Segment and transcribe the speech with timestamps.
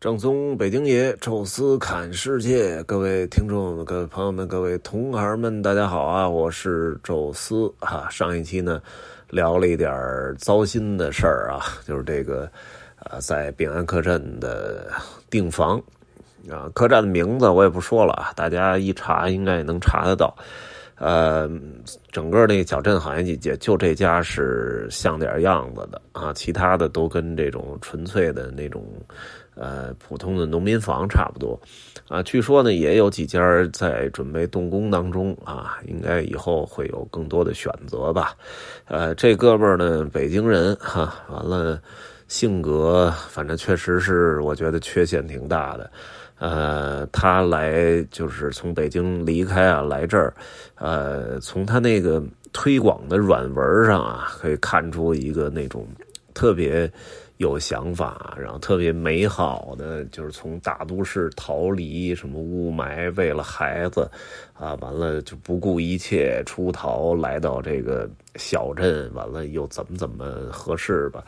[0.00, 6.26] 正宗北京爷，宙斯侃世界，各位听众、各位朋友们、各位同行们，大家好啊！
[6.26, 8.08] 我是宙斯啊。
[8.08, 8.80] 上一期呢，
[9.28, 9.92] 聊了一点
[10.38, 12.50] 糟心的事儿啊， 就是这个
[12.96, 14.90] 啊，在丙安客栈的
[15.28, 15.78] 订房
[16.50, 20.34] 啊，客栈的名字我也不说了，大家一查应该也能查得到。
[20.96, 21.48] 呃，
[22.10, 28.82] 整个那个小镇好像也就这家是像点样子的啊，其他的都跟这种纯粹的那种。
[29.54, 31.60] 呃，普通的农民房差不多，
[32.08, 33.40] 啊，据说呢也有几家
[33.72, 38.34] 在准备动工当中啊，应该以后会有更多的选择吧。
[38.86, 41.78] 呃，这哥们儿呢，北京人哈，完了
[42.28, 45.90] 性格反正确实是我觉得缺陷挺大的。
[46.38, 50.32] 呃，他来就是从北京离开啊，来这儿，
[50.76, 52.22] 呃，从他那个
[52.52, 55.86] 推广的软文上啊，可以看出一个那种
[56.32, 56.90] 特别。
[57.40, 64.06] 有想法，然后特别美好的，就是从大都市逃离，什么雾霾，为了孩子，
[64.52, 71.24] 啊，完了就不顾一切出逃，来到这个小镇，完了又怎么怎么合适吧？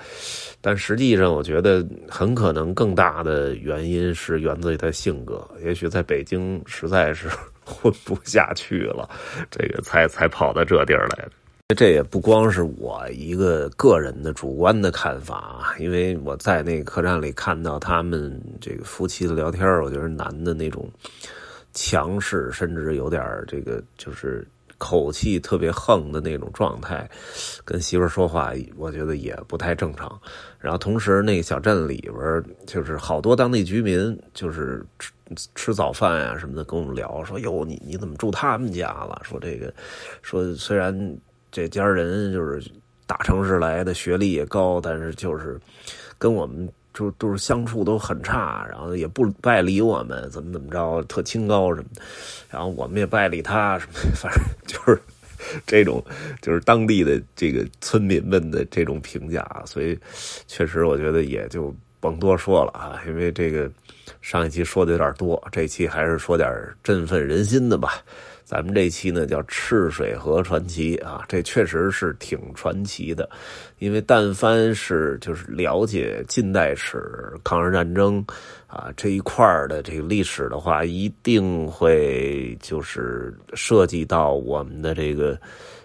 [0.61, 7.27] 但实际上，我觉得很可能更大的原因是源自于他性格，也许在北京实在是
[7.65, 9.09] 混不下去了，
[9.51, 11.33] 这个才才跑到这地儿来的。
[11.75, 20.91] 这也不光是我一个个人的主观的看法啊，因为我在那个客栈里看到他们这个夫妻的聊天，我觉得男的那种
[21.73, 24.47] 强势，甚至有点这个就是
[24.79, 27.09] 口气特别横的那种状态，
[27.65, 30.21] 跟媳妇说话，我觉得也不太正常。
[30.59, 35.13] 然后同时，那个小镇里边就是好多当地居民，就是吃
[35.55, 39.73] 吃早饭啊什么的，跟我们聊说：“哟，你你怎么住他们家了？”说这个，
[40.23, 41.17] 说虽然。
[41.53, 42.61] 这家人就是
[43.07, 45.61] 大城市来的，学历也高，但是就是
[46.19, 52.03] 跟我们就都是相处都很差，然后也不不爱理我们，怎么怎么着，特清高什么的，
[52.51, 54.99] 然后我们也不爱理他什么， 反正就是
[55.67, 56.03] 这种
[56.41, 59.99] 就是当地的这个村民们的这种评价，所以
[60.47, 63.71] 确实我觉得也就甭多说了啊，因为这个
[64.23, 66.51] 上一期说的有点多，这期还是说点
[66.83, 68.03] 振奋人心的吧。
[68.53, 73.27] 咱们这期呢叫《赤水河传奇》啊，这确实是挺传奇的，
[73.79, 78.23] 因为但凡是就是了解近代史、抗日战争
[78.67, 85.39] 啊这一块的这个历史的话，一定会就是涉及到我们的这个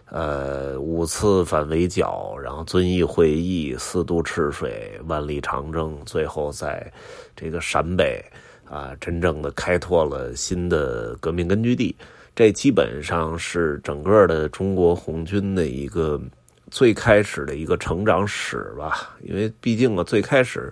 [0.10, 6.92] 呃五次反围剿，然后遵义会议、四渡赤水、万里长征，最后在
[7.34, 8.22] 这个陕北
[8.66, 11.96] 啊真正的开拓了新的革命根据地。
[12.38, 16.22] 这基本上是整个的中国红军的一个
[16.70, 20.72] 最开始的一个成长史吧，因为毕竟啊，最开始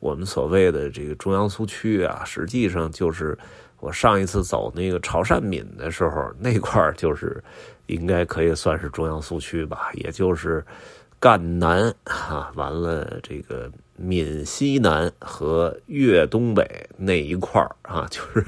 [0.00, 3.38] 我们所谓的这个中央苏区啊，实际上就是
[3.78, 7.40] 我上一次走那个潮汕闽的时候，那块就是
[7.86, 10.64] 应该可以算是中央苏区吧，也就是
[11.20, 18.44] 赣南哈，完了这个闽西南和粤东北那一块儿啊， 就是。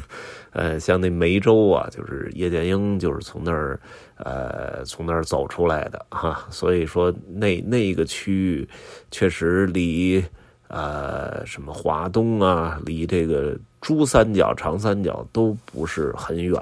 [0.52, 3.78] 呃，像那梅州啊，就是叶剑英就是从那儿，
[4.16, 8.66] 呃，从那儿走出来的哈，所以说那那个区域
[9.10, 10.24] 确实离
[10.68, 16.58] 呃什么华东啊，离这个珠三角、长三角都不是很远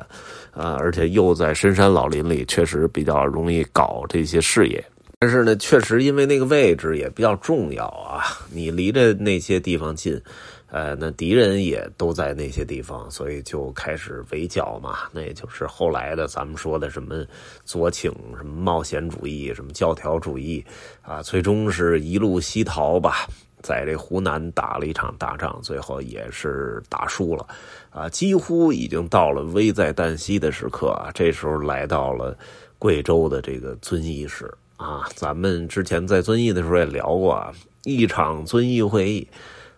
[0.50, 4.84] 啊，而且又在深山老林里，确实比较容易搞这些事业。
[5.24, 10.20] 但是呢，确实因为那个位置也比较重要啊，你离着那些地方近。
[10.68, 15.08] 呃，那敌人也都在那些地方，所以就开始围剿嘛。
[15.12, 17.24] 那也就是后来的咱们说的什么
[17.64, 20.62] 左倾、什么冒险主义、什么教条主义
[21.00, 23.26] 啊，最终是一路西逃吧，
[23.62, 27.46] 在这湖南打了一场大仗，最后也是打输了
[27.88, 31.10] 啊，几乎已经到了危在旦夕的时刻啊。
[31.14, 32.36] 这时候来到了
[32.78, 37.52] 贵州的这个遵义市啊，咱们之前在遵义的时候也聊过啊，
[37.84, 39.28] 一场遵义会议。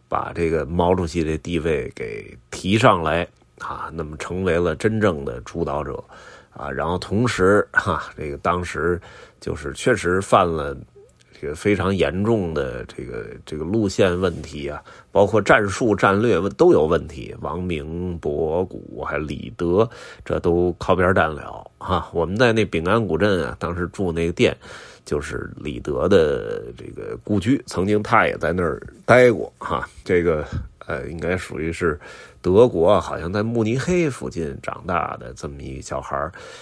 [0.09, 3.27] 把这个毛主席的地位给提上来
[3.59, 6.03] 啊，那么成为了真正的主导者
[6.51, 9.01] 啊，然后同时哈，这个当时
[9.41, 10.77] 就是确实犯了
[11.39, 17.35] 这个非常严重的这个这个路线问题啊，包括战术战略问都有问题。
[17.41, 19.89] 王明博古还李德，
[20.25, 22.09] 这都靠边站了哈。
[22.13, 24.57] 我们在那丙安古镇啊，当时住那个店。
[25.05, 29.89] 就是李德的这个故居，曾经他也在那儿待过哈。
[30.05, 30.45] 这个
[30.85, 31.97] 呃，应该属于是
[32.43, 36.17] 德国，好像在慕尼黑附近长大的这么一小孩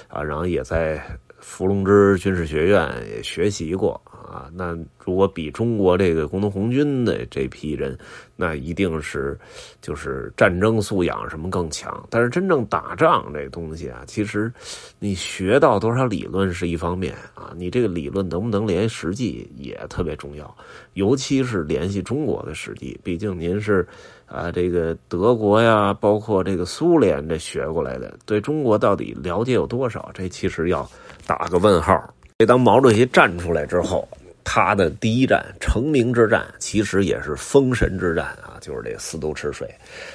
[0.09, 1.03] 啊，然后也在
[1.44, 4.50] 伏龙芝军事学院也学习过啊。
[4.52, 7.96] 那如果比中国这个工农红军的这批人，
[8.35, 9.38] 那一定是
[9.82, 12.02] 就是战争素养什么更强。
[12.08, 14.50] 但是真正打仗这东西啊，其实
[14.99, 20.56] 你学到多少理论是一方面啊，你这个理论能不能联系实际也特别重要，
[20.94, 22.99] 尤其是联系中国的实际。
[23.05, 23.87] 毕竟您是
[24.26, 30.11] 啊，这个德国呀，包括这个苏联这学过来的，对中国到底了解有多少？
[30.14, 30.88] 这其实要
[31.26, 32.15] 打个问号。
[32.38, 34.09] 这当毛主席站出来之后。
[34.47, 39.67] 他的第一战成名之战，其实也是封神之战啊，就是这四渡赤水。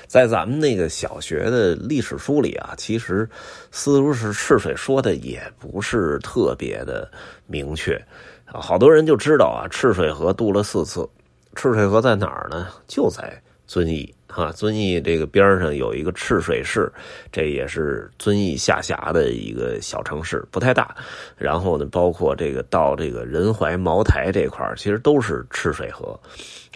[0.05, 3.27] 在咱们那个小学的历史书里啊，其实
[3.71, 7.09] 四渡赤赤水说的也不是特别的
[7.47, 7.95] 明确
[8.45, 8.61] 啊。
[8.61, 11.09] 好多人就知道啊，赤水河渡了四次，
[11.55, 12.67] 赤水河在哪儿呢？
[12.87, 14.13] 就在遵义。
[14.29, 16.91] 啊，遵义这个边上有一个赤水市，
[17.31, 20.95] 这也是遵义下辖的一个小城市，不太大。
[21.35, 26.17] 然后呢，包括这个到这个仁怀、茅台这块其实都是赤水河。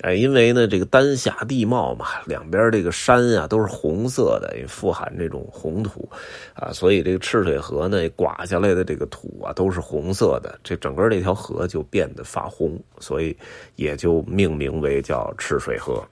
[0.01, 6.09] 哎，因为呢，这个丹霞地貌嘛，两边这个山啊都是红色的，也富含这种红土
[6.55, 13.37] 啊，所以这个赤水河呢，刮下来的这个土啊都是红色的，这整个这条河就变得发红，所以
[13.75, 16.03] 也就命名为叫赤水河。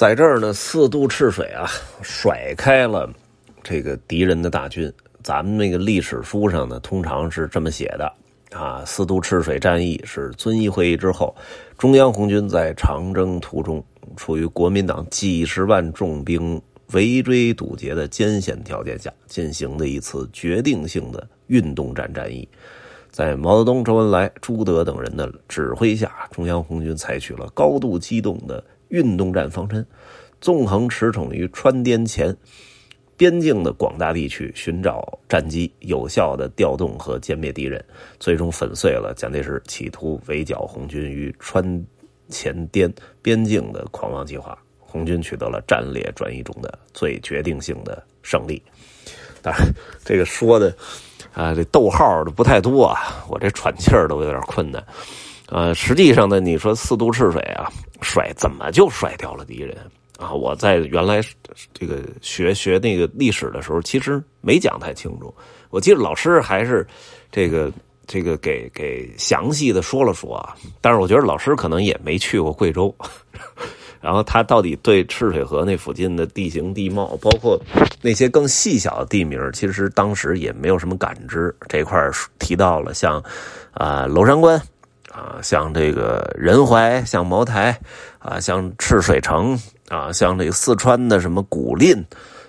[0.00, 1.68] 在这儿呢，四渡赤水啊，
[2.00, 3.06] 甩开了
[3.62, 4.90] 这个敌人的大军。
[5.22, 8.10] 咱们那个历史书上呢，通常是这么写的
[8.50, 11.36] 啊：四渡赤水战役是遵义会议之后，
[11.76, 13.84] 中央红军在长征途中，
[14.16, 16.58] 处于国民党几十万重兵
[16.94, 22.48] 围追堵截的艰险条件下进行的一次决定性的运动战战役。
[23.10, 28.64] 在毛泽东、周恩来、朱德等人的指挥下，中央红军采取了高度机动的。
[28.90, 29.84] 运动战方针，
[30.40, 32.36] 纵横驰骋于川滇黔
[33.16, 37.84] 边境的广大地区，寻找战机，有效的调动和歼灭敌人，
[38.18, 41.62] 最终粉碎了蒋介石企图围剿红军于川
[42.28, 44.58] 黔滇边境的狂妄计划。
[44.78, 48.60] 红军取得了战略转移中的最决定性的胜利。
[49.40, 49.64] 当然，
[50.04, 50.74] 这个说的
[51.32, 54.84] 啊，这逗号的不太多啊，我这喘气儿都有点困难。
[55.50, 57.70] 呃，实际上呢，你说四渡赤水啊。
[58.02, 59.76] 甩怎么就甩掉了敌人
[60.18, 60.32] 啊？
[60.32, 61.20] 我在原来
[61.74, 65.34] 这个学学那个历史的时候，其实没讲太清楚。
[65.68, 66.86] 我记得老师还是
[67.30, 67.70] 这个
[68.06, 70.56] 这个给给详细的说了说啊。
[70.80, 72.94] 但是我觉得老师可能也没去过贵州，
[74.00, 77.60] 然后他到底对赤水河那附近的地形地貌，包括
[78.00, 81.54] 那些更细小的地名，其实当时也没有什么感知。
[81.68, 82.00] 这块
[82.38, 83.22] 提到了像
[83.72, 84.58] 啊娄山关。
[85.12, 87.76] 啊，像这个仁怀，像茅台，
[88.18, 89.58] 啊，像赤水城，
[89.88, 91.96] 啊，像这个四川的什么古蔺，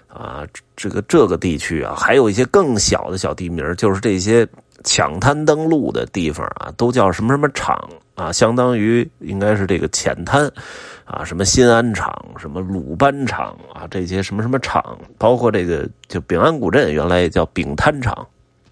[0.08, 4.48] 啊，这个这个地区啊，还有一些更小的小地名，就是这些
[4.84, 7.76] 抢滩登陆的地方啊，都叫什么什么场
[8.14, 10.48] 啊，相当于应该是这个浅滩，
[11.06, 18.28] 啊，什么新安场，什么鲁班场啊，这些什么什么场，包括这个就丙安古镇，原来也叫丙滩场，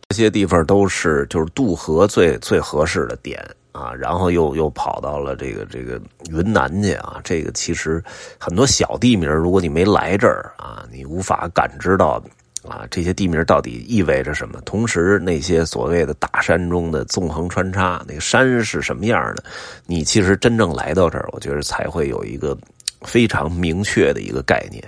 [0.09, 3.43] 这些地方都是就是渡河最最合适的点。
[3.71, 6.01] 啊，然后又又跑到了这个这个
[6.31, 7.21] 云南去啊！
[7.23, 8.03] 这个其实
[8.39, 12.21] 很多小地名，如果你没来这儿啊，你无法感知到
[12.67, 14.59] 啊这些地名到底意味着什么。
[14.61, 19.43] 同时，那些所谓的大山中的纵横穿插，那个山是什么样的，
[19.85, 22.57] 你其实真正来到这儿，我觉得才会有一个
[23.01, 24.81] 非常明确的一个概念。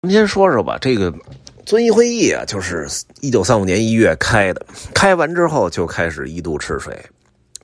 [0.00, 1.12] 咱们先说说吧，这个
[1.66, 2.88] 遵义会议啊，就是
[3.20, 6.98] 一九三五年一月开的，开完之后就开始一渡赤水。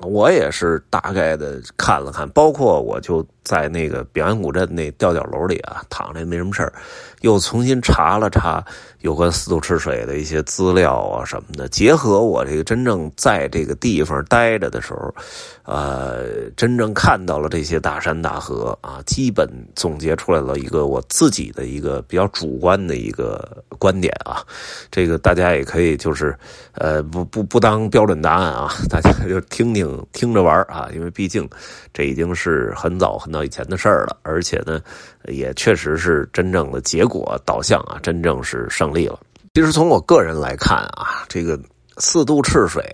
[0.03, 6.73] 我也是大概的看了看，包括我就在那个表安古镇那吊脚楼里啊，躺着也没什么事儿，
[7.21, 8.65] 又重新查了查
[9.01, 15.15] 有关四渡赤水的一些资料啊什么的，结合我这个真正在这个地方待着的时候。
[15.63, 24.43] 呃，真正看到了这些大山大河啊，基本总结出来了一个我自己的一个比较主观的一个观点啊。
[24.91, 26.37] 这个大家也可以就是
[26.73, 30.89] 呃不不不当标准答案啊， 大家就听听听着玩啊。
[30.93, 31.49] 因为毕竟
[31.95, 34.81] 这已经是很早很早以前的事儿了，而且呢，
[35.29, 39.19] 也确实是真正的结果导向啊，真正是胜利了。
[39.55, 41.59] 其实从我个人来看啊，这个
[41.99, 42.85] 四渡赤水。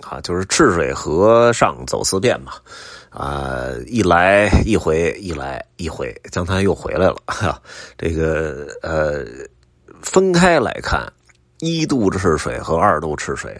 [0.00, 2.52] 啊，就是赤水河上走四遍嘛，
[3.08, 7.16] 啊，一来一回，一来一回，江滩又回来了。
[7.26, 7.58] 哈，
[7.96, 9.24] 这个呃，
[10.02, 11.10] 分开来看，
[11.60, 13.58] 一渡赤水和二渡赤水，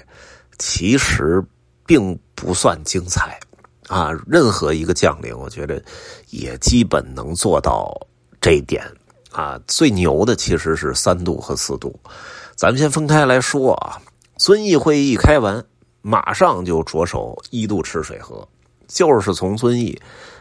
[0.59, 1.43] 其实
[1.87, 3.41] 并不算精彩
[3.89, 4.11] 啊。
[4.27, 5.83] 任何一个将领，我觉得
[6.31, 7.95] 也基本能做到
[8.41, 8.85] 这一点
[9.31, 9.59] 啊。
[9.67, 11.95] 最牛的其实是三渡和四渡。
[12.57, 14.01] 咱们先分开来说啊，
[14.37, 15.65] 遵义会议开完。
[16.03, 18.47] 马上就着手一度赤水河，
[18.89, 19.99] 就是从遵义。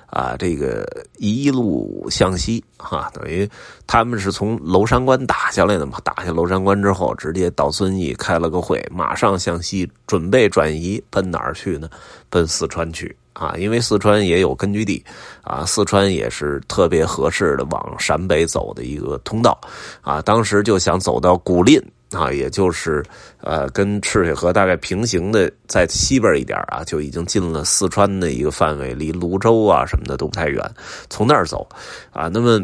[0.07, 0.85] 啊，这个
[1.17, 3.49] 一路向西，哈，等于
[3.87, 5.99] 他们是从娄山关打下来的嘛？
[6.03, 11.89] 打下娄山关之后，直接到遵义开了个会，马上向西准备转移，奔哪儿去呢？
[12.29, 13.55] 奔四川去啊！
[13.57, 15.03] 因为四川也有根据地
[15.41, 19.59] 啊，四川也是特别合适的往陕北走的一个通道
[20.01, 20.21] 啊。
[20.21, 21.83] 当时就想走到古蔺。
[22.13, 23.03] 啊，也就是，
[23.41, 30.63] 呃，跟赤水河大概平行的，在西边一点啊，就已经进了四川的一个范围，离泸州啊什么的都不太远。
[31.09, 31.67] 从那儿走，
[32.11, 32.63] 啊，那么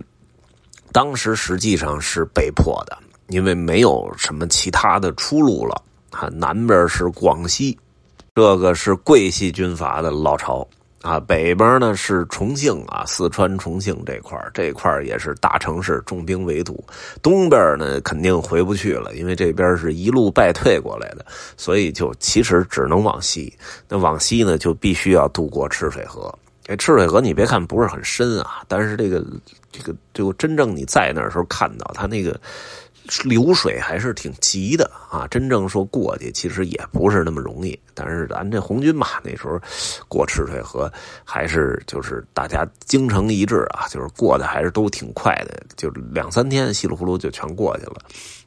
[0.91, 2.95] 当时实际上是被迫的，
[3.29, 5.81] 因为没有什么其他的出路了。
[6.11, 7.75] 啊，南边是广西，
[8.39, 10.65] 这个是桂系军阀的老巢。
[11.01, 16.83] 啊，北边呢是重庆啊，四川重庆这块这块也是大城市，重兵围堵。
[17.21, 23.53] 东边呢肯定回不去了，因为这边是一路败退过来的，所以就其实只能往西。
[23.87, 26.33] 那往西呢，就必须要渡过赤水河。
[26.67, 29.25] 哎赤水河你别看不是很深啊，但是这个
[29.71, 32.37] 这个就真正你在那时候看到它那个。
[33.23, 35.27] 流水还是挺急的啊！
[35.27, 37.77] 真正说过去，其实也不是那么容易。
[37.93, 39.59] 但是咱这红军嘛，那时候
[40.07, 40.91] 过赤水河，
[41.23, 47.95] 还是就是大家精诚一致啊，就是过的还是都挺快的，就两三天稀里糊涂就全过去了。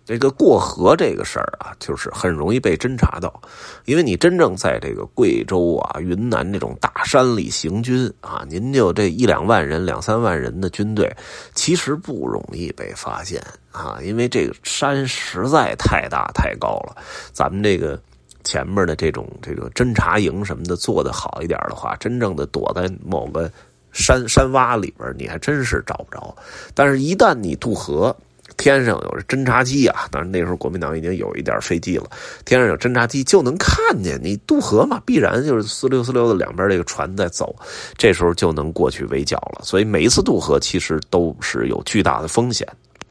[0.04, 3.40] 这个过河这个事儿啊，就是很容易被侦查到，
[3.84, 11.14] 因为你真正在这个贵州啊、云南这种大山里行军啊，您就这一两万人、两三万人的军队，
[11.54, 13.40] 其实不容易被发现
[13.70, 16.96] 啊，因为这个山实在太大太高了。
[17.32, 17.98] 咱们这个
[18.42, 23.48] 前面的这种这个侦察营什么的做得好一点的话，真正的躲在某个
[23.92, 26.34] 山山洼里边，你还真是找不着。
[26.74, 28.14] 但是，一旦你渡河，
[28.56, 30.06] 天上有侦察机啊！
[30.10, 32.08] 当然那时候国民党已经有一点飞机了，
[32.44, 37.54] 天上有侦察机就能看见你渡河嘛，必然就是四六四六的两边这个船在走，
[37.96, 39.62] 这时候就能过去围剿了。
[39.64, 42.66] 所以每一次渡河其实都是有巨大的风险。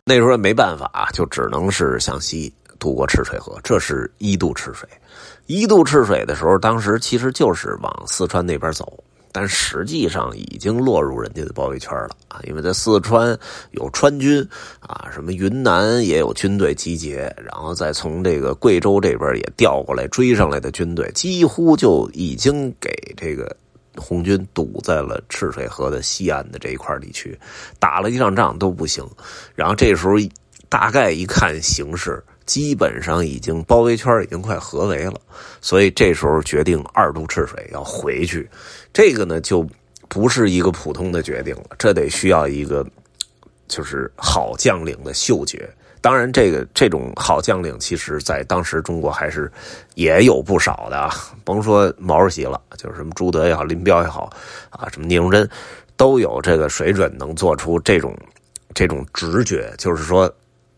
[0.05, 4.87] 那时候没办法，就只能是向西渡过赤水河，这是一渡赤水。
[5.47, 9.03] 一渡赤水的时候，当时其实就是往四川那边走。
[9.31, 12.41] 但实际上已经落入人家的包围圈了啊！
[12.43, 13.37] 因为在四川
[13.71, 14.45] 有川军
[14.81, 23.55] 啊，什么云南也有军队集结，然后再从这个贵州这边也调过来追上来的军队，几乎就已经给这个
[23.95, 27.37] 红军堵在了赤水河的西岸的这一块地区，
[27.79, 29.05] 打了一场仗都不行。
[29.55, 30.15] 然后这时候
[30.67, 32.21] 大概一看形势。
[32.51, 35.13] 基本上已经包围圈已经快合围了，
[35.61, 38.45] 所以这时候决定二渡赤水要回去，
[38.91, 39.65] 这个呢就
[40.09, 42.85] 不是一个普通的决定了，这得需要一个
[43.69, 45.69] 就是好将领的嗅觉。
[46.01, 49.49] 当然，这个这种好将领，其实在当时中国还是
[49.95, 51.09] 也有不少的啊，
[51.45, 54.29] 甭说毛主席了，就是什么朱德也好，林彪也好，
[54.71, 55.49] 啊，什么聂荣臻，
[55.95, 58.13] 都有这个水准，能做出这种
[58.73, 60.29] 这种直觉，就是说。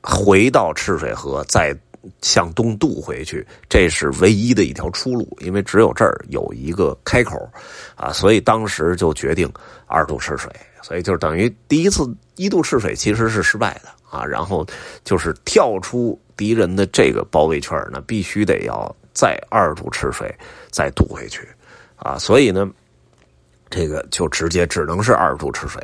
[0.03, 1.73] 回到赤水河，再
[2.21, 7.49] 向东渡回去，这是唯一的一条出路，因为只有这儿有一个开口，
[7.95, 9.49] 啊，所以当时就决定
[9.87, 12.03] 二渡赤水，所以就等于第一次
[12.35, 14.67] 一渡赤水其实是失败的啊，然后
[15.05, 20.35] 就是跳出敌人的这个包围圈呢，必须得要再二渡赤水，
[20.69, 21.47] 再渡回去，
[21.95, 22.69] 啊，所以呢。
[23.75, 25.81] 这个就直接只能是二度赤水，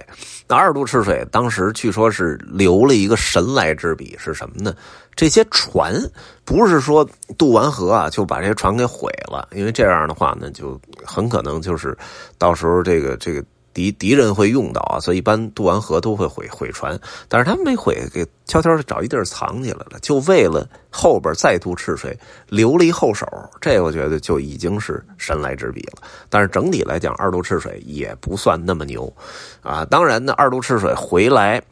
[0.47, 4.75] 那二度赤水当时据说是留了一个神来之笔是什么呢？
[5.15, 5.99] 这些船
[6.45, 7.03] 不是说
[7.35, 11.97] 渡完河啊就把这些船给毁了，因为这样的话呢就很可能就是
[12.37, 13.43] 到时候这个这个。
[13.79, 22.17] 敌敌人会用到啊，所以一般渡完河都会毁毁船，但是他们没毁，给悄悄的找一地儿藏起来了，就为了后边再渡赤水
[22.49, 23.25] 留了一后手，
[23.61, 26.03] 这我觉得就已经是神来之笔了。
[26.29, 29.13] 但是整体来讲，二渡赤水也不算那么牛，
[29.61, 31.63] 啊，当然呢，二渡赤水回来。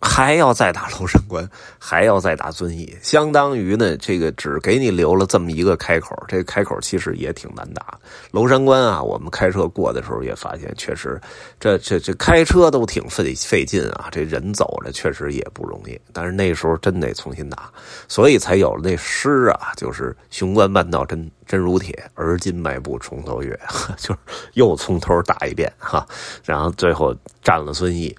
[0.00, 1.48] 还要再打娄山关，
[1.78, 7.98] 还要再打遵义，相当于呢，这个只给你留了这么一个开口，这个开口其实也挺难打。
[8.30, 11.20] 娄山关啊，我们开车过的时候也发现，确实，
[11.58, 15.98] 这这这开车都挺费费劲啊，这人走着确实也不容易。
[16.12, 17.70] 但是那时候真得重新打，
[18.06, 23.58] 所以才有了那诗啊，就是“雄关半道真真如铁，而今迈步重头越”，
[23.96, 24.18] 就是
[24.52, 26.06] 又从头打一遍哈，
[26.44, 28.14] 然后最后占了遵义。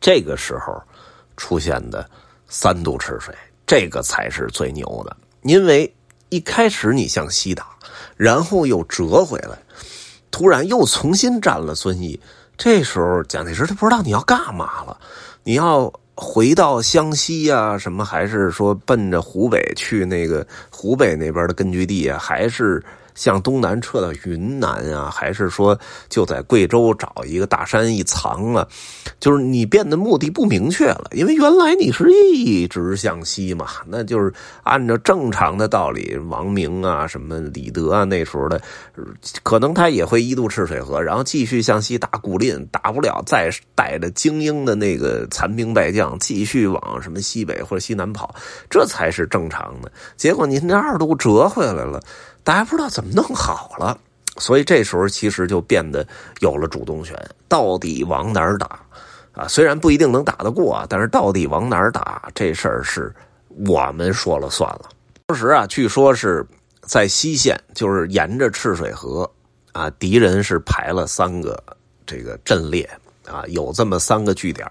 [0.00, 0.82] 这个时候
[1.36, 2.08] 出现的
[2.48, 3.34] 三渡赤水，
[3.66, 5.16] 这个才是最牛的。
[5.42, 5.92] 因为
[6.28, 7.66] 一开始你向西打，
[8.16, 9.58] 然后又折回来，
[10.30, 12.18] 突然又重新占了遵义。
[12.56, 14.98] 这时候蒋介石他不知道你要干嘛了，
[15.44, 22.82] 你要回到湘西呀，什么还是说奔着湖北去那个湖北那边的根据地啊，还是
[23.20, 28.66] 向东南撤到云南啊，还是说就在贵州找一个大山一藏啊？
[29.20, 38.58] 就是你变得目的不明确了，因为原来你是一直向西嘛，那就是按照正常的道理，王明啊、什么李德啊那时候的，
[39.42, 48.34] 可能他也会一渡赤水河，然后继续向西打古蔺，打不了再带着精英的那个残兵败将继续往什么西北或者西南跑，
[48.70, 49.92] 这才是正常的。
[50.16, 52.00] 结果您这二度折回来了，
[52.42, 53.98] 大家不知道怎么弄好了，
[54.38, 56.06] 所以这时候其实就变得
[56.40, 57.16] 有了主动权，
[57.48, 58.80] 到底往哪儿打？
[59.32, 63.14] 啊，虽然不一定能打得过，但是到底往哪儿打这事儿是
[63.66, 64.88] 我们说了算了。
[65.26, 66.44] 当时啊，据说是
[66.82, 69.30] 在西线，就是沿着赤水河
[69.72, 71.62] 啊，敌人是排了三个
[72.04, 72.90] 这个阵列
[73.26, 74.66] 啊，有这么三个据点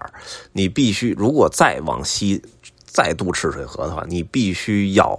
[0.52, 2.42] 你必须如果再往西
[2.84, 5.18] 再渡赤水河的话，你必须要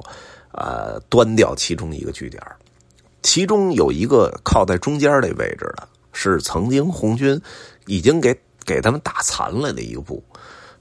[0.54, 2.42] 呃端掉其中一个据点
[3.22, 7.42] 其中有一个靠在中间这位置的，是曾经红军
[7.86, 8.38] 已经给。
[8.64, 10.24] 给他们打残了的一个部，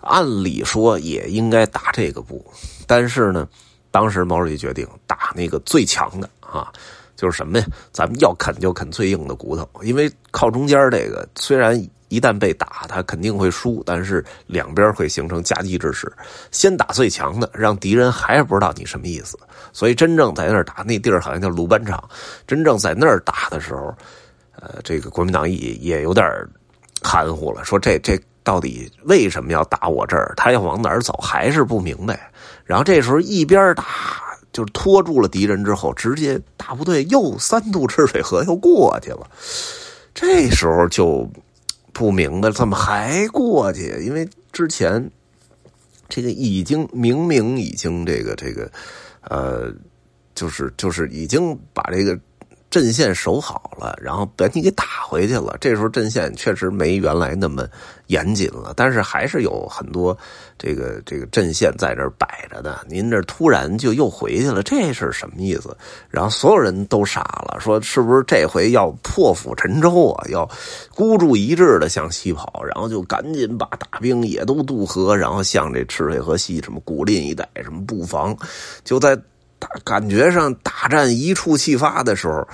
[0.00, 2.45] 按理说也应该打这个部，
[2.87, 3.49] 但是呢，
[3.91, 6.71] 当时毛主席决定打那个最强的啊，
[7.17, 7.67] 就是什么呀？
[7.91, 11.75] 咱们要啃就啃最硬的骨头，因为靠中间这个虽然
[12.11, 16.12] 一旦被打，他肯定会输，但是两边会形成夹击之势。
[16.50, 19.38] 先打最强的，让敌人还是不知道你什么意思。
[19.73, 22.07] 所以真正在那儿打，那地儿好像叫鲁班场。
[22.47, 23.95] 真正在那儿打的时候，
[24.61, 26.29] 呃，这个国民党也也有点。
[27.02, 30.35] 含糊了，说这这到底为什么要打我这儿？
[30.37, 32.31] 他要往哪儿走还是不明白。
[32.67, 33.87] 然后这时候一边打，
[34.52, 39.26] 就是拖住了敌人之后，直接大部队又三渡赤水河又过去了。
[40.12, 41.26] 这时候就
[42.00, 44.02] 不明白怎么还过去？
[44.02, 45.11] 因为之前
[46.09, 48.73] 这个已经明明已经这个这个
[49.28, 49.71] 呃，
[50.35, 52.19] 就是就是已经把这个。
[52.71, 55.57] 阵线守好了，然后把你给打回去了。
[55.61, 57.67] 这时候阵线确实没原来那么
[58.07, 60.17] 严谨了，但是还是有很多
[60.57, 62.87] 这个这个阵线在这摆着的。
[62.89, 65.76] 您这突然就又回去了，这是什么意思？
[66.09, 70.25] 然后所有人都傻了，说是不是这回要破釜沉舟啊？
[70.30, 70.49] 要
[70.95, 78.37] 孤注一掷的向西跑，然后就赶紧把大兵也都渡河，然后向这赤水河西什么古蔺一带什么布防，
[78.85, 79.21] 就在。
[79.60, 82.49] 打感觉上大战一触即发的时候，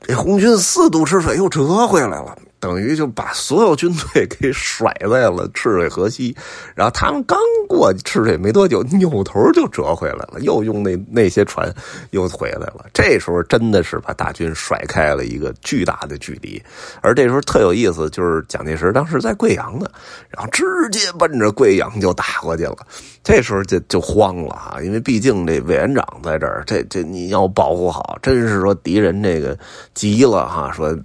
[0.00, 2.36] 这红军四渡赤水又折回来了。
[2.60, 6.34] 等于就把所有军队给甩在了赤水河西，
[6.74, 11.72] 然后他们刚过赤水没多久，扭头就折回来了，又用那那些船
[12.10, 12.86] 又回来了。
[12.92, 16.60] 这时候真的是把大军甩开了一个巨大的距离。
[17.00, 19.86] 而这时候特有意思，就是蒋介石当时在贵阳呢，
[20.28, 22.78] 然后直接奔着贵阳就打过去了。
[23.22, 28.18] 这时候就就慌了啊，因为毕竟这委员长在这儿，这这你要保护好。
[28.20, 29.56] 真是说敌人这个
[29.94, 30.98] 急了哈，说。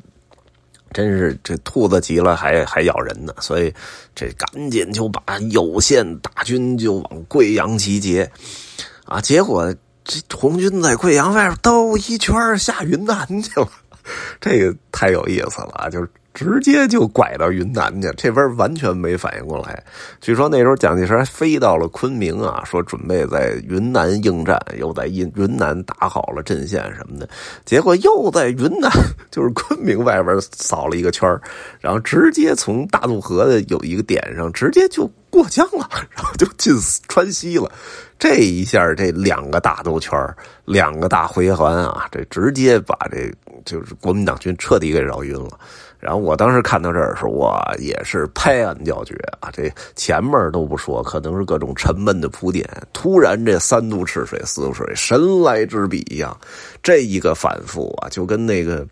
[0.93, 3.73] 真是这兔子急了还还咬人呢，所以
[4.15, 8.32] 这赶紧就把有限大军就往贵阳集结，
[9.06, 9.73] 啊，结果
[10.06, 13.69] 这红军在贵阳外边兜一圈下云南去了，
[14.39, 16.10] 这个太有意思了啊，就是。
[16.34, 19.84] 直接就拐到云南去，这边完全没反应过来。
[20.19, 27.30] 据说那时候蒋介石还飞到了昆明啊，说准备在云南应战，又在云云南打好了阵线什么的。
[27.65, 28.89] 结果又在云南，
[29.30, 31.30] 就是昆明外边扫了一个圈
[31.80, 36.74] 然后直接从大渡河的有一个点上，直接就过江了，然后就进
[37.08, 37.72] 川西了。
[38.17, 40.17] 这一下，这两个大兜圈
[40.65, 43.32] 两个大回环啊，这直接把这
[43.65, 45.60] 就是国民党军彻底给绕晕了。
[46.03, 49.49] 然后我当时看到这儿的时候，我也是拍案叫绝啊！
[49.53, 56.37] 这前面都不说，可能是各种沉闷的铺垫，突然这三渡赤水，四渡水，神来之笔一样，
[56.83, 58.85] 这一个反复啊，就跟那个，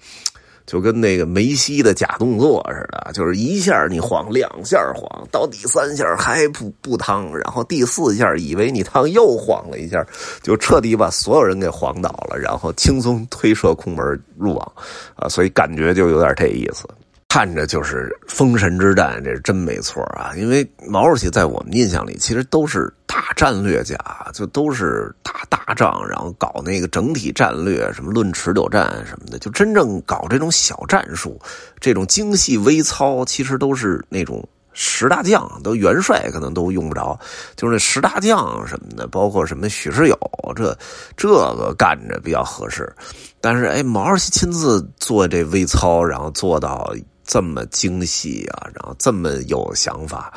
[0.66, 10.02] 就跟那个梅西的假动作似的，就是一下你晃，两下晃，到第三下还不不趟，然后第四下以为你趟又晃了一下，
[10.42, 14.72] 就彻底把所有人给晃倒了，然后轻松推射空门入网
[15.16, 15.28] 啊！
[15.28, 16.88] 所以感觉就有点这意思。
[17.34, 20.34] 看着就是封神之战，这是真没错啊！
[20.36, 23.96] 因为毛主席在我们印象里，其实都是大战略家，
[24.34, 31.40] 就都是打大仗，然后搞那个整体战略，什么论持久战什么的，就真正搞这种小战术，
[31.80, 37.18] 这种精细微操，其实都是那种十大将，都元帅可能都用不着，
[37.56, 40.20] 就是那十大将什么的，包括什么许世友，
[40.54, 40.78] 这
[41.16, 42.94] 这个干着比较合适。
[43.40, 46.94] 但是，哎，毛主席亲自做这微操，然后做到。
[47.26, 50.34] 这么精细啊，然后这么有想法，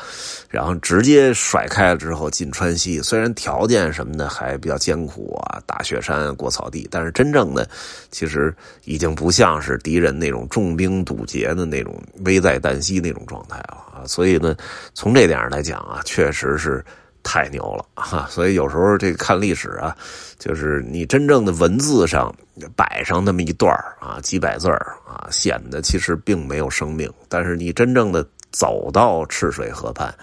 [0.48, 7.68] 然后直接甩开了之后进川西，虽然条件什么的还比较艰苦啊，大雪山过草地，但是真正的
[8.10, 14.56] 其实已经不像是敌人那种重兵堵截的那种危在旦夕那种状态了啊，所以呢，
[14.94, 16.84] 从这点上来讲啊，确实是。
[17.24, 18.28] 太牛了哈！
[18.30, 19.96] 所以有时候这个看历史啊，
[20.38, 22.32] 就是你真正的文字上
[22.76, 27.12] 摆上那么一段啊，几百字啊，显得其实并没有生命。
[27.28, 30.14] 但是你真正的走到赤水河畔，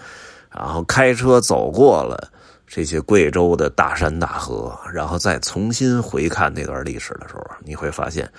[0.50, 2.30] 然后开车走过了
[2.66, 8.30] 这些贵州的大山大河，然后再重新回看那段历史的时候，你会发现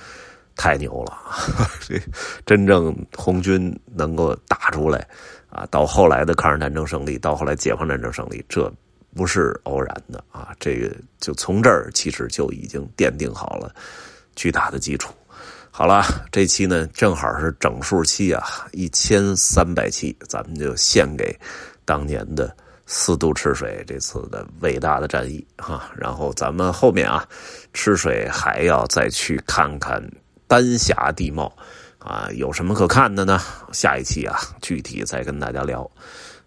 [0.56, 1.18] 太牛了！
[1.82, 2.00] 这
[2.46, 5.08] 真正红军能够打出来。
[5.50, 8.74] 啊，到后来的抗日战争胜利，到后来解放战争胜利，这
[9.16, 10.50] 不是偶然的啊！
[10.60, 13.72] 这个就从这儿其实就已经奠定好了
[14.36, 15.14] 巨大的基础。
[15.70, 21.40] 好了，这期呢正好是整数期啊，一千三百期，咱们就献给
[21.86, 22.52] 当年的
[22.88, 25.92] 四渡赤水这次的伟大的战役哈。
[25.96, 27.24] 然后咱们后面啊，
[27.74, 30.04] 赤水还要再去看看
[30.54, 31.52] 丹霞地貌。
[31.98, 33.40] 啊，有什么可看的呢？
[33.72, 35.90] 下一期啊，具体再跟大家聊。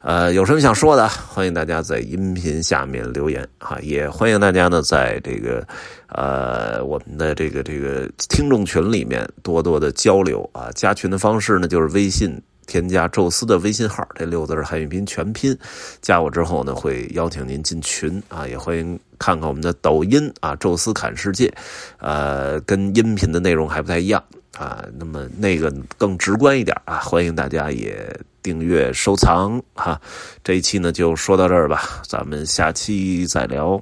[0.00, 5.66] 呃，有什么想说的，欢迎大家在音频下面留言啊，也欢迎大家呢在这个
[6.08, 10.70] 呃我们的这个这个听众群里面多多的交流啊。
[10.74, 15.56] 加群的方式呢，就是微信添加宙斯的微信号，这六字汉语拼全拼，
[16.02, 18.46] 加我之后呢，会邀请您进群啊。
[18.46, 21.52] 也欢迎看看我们的抖音啊，宙斯侃世界，
[21.98, 24.22] 呃，跟音频的内容还不太一样。
[24.56, 28.08] 啊，那么那个更直观一点啊，欢迎大家也
[28.42, 30.00] 订阅收藏哈。
[30.42, 33.78] 这一期呢就说到这儿吧，咱们下期再聊。